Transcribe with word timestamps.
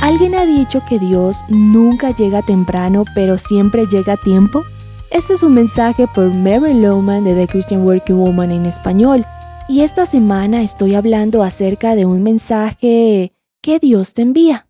¿Alguien 0.00 0.36
ha 0.36 0.46
dicho 0.46 0.80
que 0.88 0.98
Dios 1.00 1.44
nunca 1.48 2.14
llega 2.14 2.42
temprano, 2.42 3.04
pero 3.16 3.36
siempre 3.36 3.86
llega 3.86 4.12
a 4.12 4.16
tiempo? 4.16 4.62
Este 5.10 5.34
es 5.34 5.42
un 5.42 5.54
mensaje 5.54 6.06
por 6.14 6.32
Mary 6.32 6.74
Lowman 6.74 7.24
de 7.24 7.34
The 7.34 7.48
Christian 7.48 7.82
Working 7.84 8.16
Woman 8.16 8.52
en 8.52 8.64
español. 8.64 9.26
Y 9.68 9.80
esta 9.80 10.06
semana 10.06 10.62
estoy 10.62 10.94
hablando 10.94 11.42
acerca 11.42 11.96
de 11.96 12.06
un 12.06 12.22
mensaje 12.22 13.32
que 13.60 13.78
Dios 13.80 14.14
te 14.14 14.22
envía. 14.22 14.68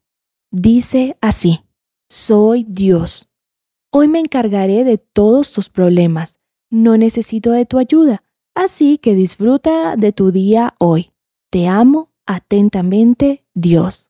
Dice 0.51 1.19
así, 1.21 1.61
soy 2.09 2.65
Dios. 2.67 3.29
Hoy 3.91 4.09
me 4.09 4.21
encargaré 4.21 4.83
de 4.83 4.97
todos 4.97 5.53
tus 5.53 5.69
problemas. 5.69 6.39
No 6.71 6.97
necesito 6.97 7.53
de 7.53 7.67
tu 7.67 7.79
ayuda, 7.79 8.23
así 8.55 8.97
que 8.97 9.15
disfruta 9.15 9.95
de 9.97 10.13
tu 10.13 10.33
día 10.33 10.75
hoy. 10.79 11.13
Te 11.51 11.69
amo 11.69 12.11
atentamente, 12.27 13.45
Dios. 13.55 14.09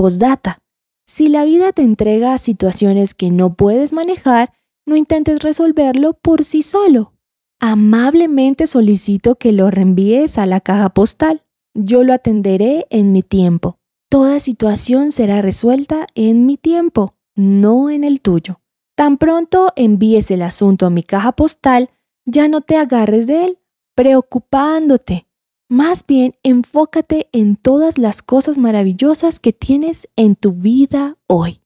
Postdata. 0.00 0.62
Si 1.06 1.28
la 1.28 1.44
vida 1.44 1.74
te 1.74 1.82
entrega 1.82 2.38
situaciones 2.38 3.12
que 3.12 3.30
no 3.30 3.52
puedes 3.52 3.92
manejar, 3.92 4.50
no 4.86 4.96
intentes 4.96 5.40
resolverlo 5.40 6.14
por 6.14 6.46
sí 6.46 6.62
solo. 6.62 7.12
Amablemente 7.60 8.66
solicito 8.66 9.34
que 9.34 9.52
lo 9.52 9.70
reenvíes 9.70 10.38
a 10.38 10.46
la 10.46 10.62
caja 10.62 10.88
postal. 10.88 11.42
Yo 11.74 12.02
lo 12.02 12.14
atenderé 12.14 12.86
en 12.88 13.12
mi 13.12 13.22
tiempo. 13.22 13.76
Toda 14.08 14.40
situación 14.40 15.12
será 15.12 15.42
resuelta 15.42 16.06
en 16.14 16.46
mi 16.46 16.56
tiempo, 16.56 17.14
no 17.34 17.90
en 17.90 18.02
el 18.02 18.22
tuyo. 18.22 18.62
Tan 18.96 19.18
pronto 19.18 19.70
envíes 19.76 20.30
el 20.30 20.40
asunto 20.40 20.86
a 20.86 20.90
mi 20.90 21.02
caja 21.02 21.32
postal, 21.32 21.90
ya 22.24 22.48
no 22.48 22.62
te 22.62 22.78
agarres 22.78 23.26
de 23.26 23.44
él, 23.44 23.58
preocupándote. 23.94 25.26
Más 25.70 26.04
bien, 26.04 26.34
enfócate 26.42 27.28
en 27.30 27.54
todas 27.54 27.96
las 27.96 28.22
cosas 28.22 28.58
maravillosas 28.58 29.38
que 29.38 29.52
tienes 29.52 30.08
en 30.16 30.34
tu 30.34 30.50
vida 30.50 31.16
hoy. 31.28 31.60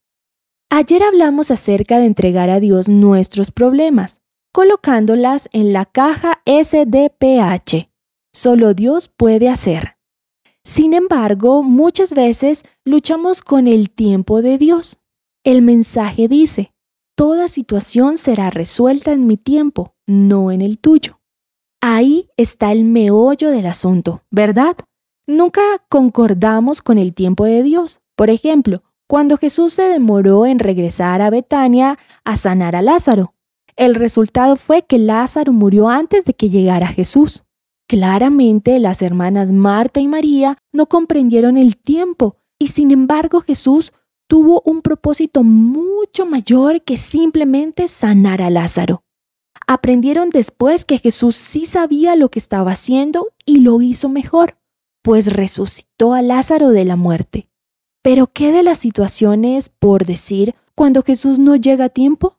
Ayer 0.68 1.02
hablamos 1.02 1.50
acerca 1.50 1.98
de 1.98 2.04
entregar 2.04 2.50
a 2.50 2.60
Dios 2.60 2.86
nuestros 2.86 3.50
problemas, 3.50 4.20
colocándolas 4.52 5.48
en 5.54 5.72
la 5.72 5.86
caja 5.86 6.42
SDPH. 6.44 7.88
Solo 8.30 8.74
Dios 8.74 9.08
puede 9.08 9.48
hacer. 9.48 9.96
Sin 10.62 10.92
embargo, 10.92 11.62
muchas 11.62 12.12
veces 12.12 12.62
luchamos 12.84 13.40
con 13.40 13.66
el 13.66 13.88
tiempo 13.88 14.42
de 14.42 14.58
Dios. 14.58 14.98
El 15.44 15.62
mensaje 15.62 16.28
dice, 16.28 16.74
toda 17.16 17.48
situación 17.48 18.18
será 18.18 18.50
resuelta 18.50 19.12
en 19.12 19.26
mi 19.26 19.38
tiempo, 19.38 19.94
no 20.06 20.52
en 20.52 20.60
el 20.60 20.78
tuyo. 20.78 21.20
Ahí 21.86 22.30
está 22.38 22.72
el 22.72 22.82
meollo 22.82 23.50
del 23.50 23.66
asunto, 23.66 24.22
¿verdad? 24.30 24.74
Nunca 25.26 25.60
concordamos 25.90 26.80
con 26.80 26.96
el 26.96 27.12
tiempo 27.12 27.44
de 27.44 27.62
Dios. 27.62 28.00
Por 28.16 28.30
ejemplo, 28.30 28.82
cuando 29.06 29.36
Jesús 29.36 29.74
se 29.74 29.82
demoró 29.82 30.46
en 30.46 30.60
regresar 30.60 31.20
a 31.20 31.28
Betania 31.28 31.98
a 32.24 32.38
sanar 32.38 32.74
a 32.74 32.80
Lázaro, 32.80 33.34
el 33.76 33.96
resultado 33.96 34.56
fue 34.56 34.86
que 34.86 34.96
Lázaro 34.96 35.52
murió 35.52 35.90
antes 35.90 36.24
de 36.24 36.32
que 36.32 36.48
llegara 36.48 36.86
Jesús. 36.86 37.44
Claramente 37.86 38.78
las 38.78 39.02
hermanas 39.02 39.52
Marta 39.52 40.00
y 40.00 40.08
María 40.08 40.56
no 40.72 40.86
comprendieron 40.86 41.58
el 41.58 41.76
tiempo 41.76 42.38
y 42.58 42.68
sin 42.68 42.92
embargo 42.92 43.42
Jesús 43.42 43.92
tuvo 44.26 44.62
un 44.64 44.80
propósito 44.80 45.42
mucho 45.42 46.24
mayor 46.24 46.80
que 46.80 46.96
simplemente 46.96 47.88
sanar 47.88 48.40
a 48.40 48.48
Lázaro. 48.48 49.03
Aprendieron 49.66 50.30
después 50.30 50.84
que 50.84 50.98
Jesús 50.98 51.36
sí 51.36 51.66
sabía 51.66 52.16
lo 52.16 52.28
que 52.28 52.38
estaba 52.38 52.72
haciendo 52.72 53.28
y 53.46 53.60
lo 53.60 53.80
hizo 53.80 54.08
mejor, 54.08 54.58
pues 55.02 55.32
resucitó 55.32 56.12
a 56.12 56.22
Lázaro 56.22 56.70
de 56.70 56.84
la 56.84 56.96
muerte. 56.96 57.48
Pero 58.02 58.26
¿qué 58.26 58.52
de 58.52 58.62
las 58.62 58.78
situaciones, 58.78 59.70
por 59.70 60.04
decir, 60.04 60.54
cuando 60.74 61.02
Jesús 61.02 61.38
no 61.38 61.56
llega 61.56 61.86
a 61.86 61.88
tiempo? 61.88 62.38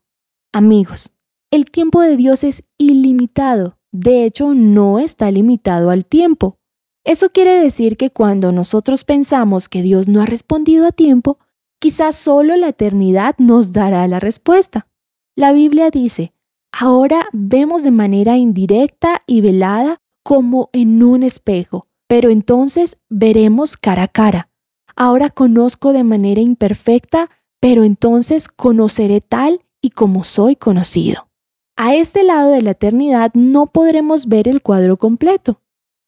Amigos, 0.53 1.11
el 1.51 1.65
tiempo 1.71 2.01
de 2.01 2.17
Dios 2.17 2.43
es 2.43 2.63
ilimitado, 2.77 3.77
de 3.91 4.25
hecho 4.25 4.53
no 4.53 4.99
está 4.99 5.31
limitado 5.31 5.89
al 5.89 6.05
tiempo. 6.05 6.59
Eso 7.03 7.29
quiere 7.29 7.53
decir 7.53 7.97
que 7.97 8.09
cuando 8.09 8.51
nosotros 8.51 9.03
pensamos 9.03 9.69
que 9.69 9.81
Dios 9.81 10.07
no 10.07 10.21
ha 10.21 10.25
respondido 10.25 10.87
a 10.87 10.91
tiempo, 10.91 11.39
quizás 11.79 12.15
solo 12.15 12.55
la 12.55 12.69
eternidad 12.69 13.35
nos 13.37 13.71
dará 13.71 14.07
la 14.07 14.19
respuesta. 14.19 14.87
La 15.35 15.51
Biblia 15.51 15.91
dice, 15.91 16.33
Ahora 16.77 17.29
vemos 17.31 17.83
de 17.83 17.91
manera 17.91 18.35
indirecta 18.35 19.23
y 19.25 19.39
velada 19.39 20.01
como 20.23 20.69
en 20.73 21.01
un 21.03 21.23
espejo, 21.23 21.87
pero 22.05 22.29
entonces 22.29 22.97
veremos 23.09 23.77
cara 23.77 24.03
a 24.03 24.07
cara. 24.09 24.49
Ahora 24.93 25.29
conozco 25.29 25.93
de 25.93 26.03
manera 26.03 26.41
imperfecta, 26.41 27.29
pero 27.61 27.85
entonces 27.85 28.49
conoceré 28.49 29.21
tal 29.21 29.61
y 29.81 29.91
como 29.91 30.25
soy 30.25 30.57
conocido. 30.57 31.29
A 31.77 31.95
este 31.95 32.23
lado 32.25 32.51
de 32.51 32.61
la 32.61 32.71
eternidad 32.71 33.31
no 33.33 33.67
podremos 33.67 34.27
ver 34.27 34.49
el 34.49 34.61
cuadro 34.61 34.97
completo. 34.97 35.61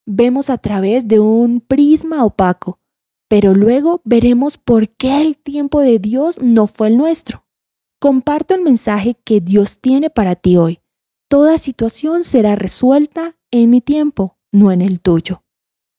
Vemos 0.06 0.50
a 0.50 0.57
través 0.57 1.07
de 1.07 1.22
un 1.22 1.61
prisma 1.61 2.25
opaco, 2.25 2.81
pero 3.29 3.53
luego 3.53 4.01
veremos 4.03 4.57
por 4.57 4.89
qué 4.89 5.22
el 5.22 5.38
tiempo 5.38 5.79
de 5.79 6.00
Dios 6.00 6.41
no 6.41 6.67
fue 6.67 6.89
el 6.89 6.97
nuestro. 6.97 7.46
Comparto 7.99 8.53
el 8.53 8.61
mensaje 8.61 9.17
que 9.23 9.41
Dios 9.41 9.79
tiene 9.79 10.11
para 10.11 10.35
ti 10.35 10.55
hoy. 10.55 10.81
Toda 11.27 11.57
situación 11.57 12.23
será 12.23 12.53
resuelta 12.55 13.35
en 13.49 13.71
mi 13.71 13.81
tiempo, 13.81 14.37
no 14.51 14.71
en 14.71 14.83
el 14.83 14.99
tuyo. 14.99 15.41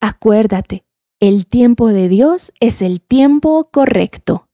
Acuérdate, 0.00 0.84
el 1.18 1.48
tiempo 1.48 1.88
de 1.88 2.08
Dios 2.08 2.52
es 2.60 2.82
el 2.82 3.00
tiempo 3.00 3.68
correcto. 3.72 4.46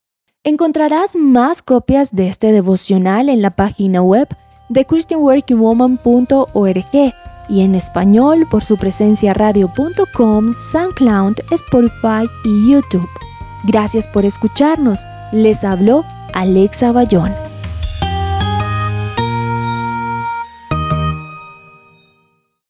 Encontrarás 0.42 1.16
más 1.16 1.60
copias 1.60 2.14
de 2.14 2.28
este 2.28 2.50
devocional 2.50 3.28
en 3.28 3.42
la 3.42 3.54
página 3.54 4.00
web 4.00 4.26
de 4.70 4.86
christianworkingwoman.org 4.86 7.14
y 7.50 7.60
en 7.60 7.74
español 7.74 8.46
por 8.50 8.64
su 8.64 8.78
presencia 8.78 9.34
radio.com, 9.34 10.54
SoundCloud, 10.54 11.34
Spotify 11.50 12.26
y 12.44 12.72
YouTube. 12.72 13.06
Gracias 13.64 14.06
por 14.06 14.24
escucharnos. 14.24 15.04
Les 15.32 15.62
habló 15.62 16.06
Alexa 16.34 16.90
Bayón. 16.90 17.43